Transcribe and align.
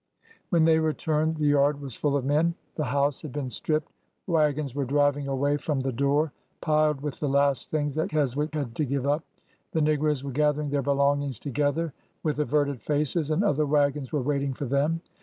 When 0.49 0.65
they 0.65 0.79
returned, 0.79 1.37
the 1.37 1.45
yard 1.45 1.79
was 1.79 1.93
full 1.93 2.17
of 2.17 2.25
men. 2.25 2.55
The 2.73 2.85
house 2.85 3.21
had 3.21 3.31
been 3.31 3.51
stripped. 3.51 3.91
Wagons 4.25 4.73
were 4.73 4.83
driving 4.83 5.27
away 5.27 5.57
from 5.57 5.79
the 5.79 5.91
door 5.91 6.31
piled 6.59 7.01
with 7.01 7.19
the 7.19 7.29
last 7.29 7.69
things 7.69 7.93
that 7.93 8.09
Keswick 8.09 8.55
had 8.55 8.73
to 8.77 8.83
give 8.83 9.05
up. 9.05 9.23
The 9.73 9.81
negroes 9.81 10.23
were 10.23 10.31
gathering 10.31 10.71
their 10.71 10.81
belongings 10.81 11.37
together 11.37 11.93
with 12.23 12.39
averted 12.39 12.81
faces, 12.81 13.29
and 13.29 13.43
other 13.43 13.67
wagons 13.67 14.11
were 14.11 14.23
waiting 14.23 14.55
for 14.55 14.65
them. 14.65 15.01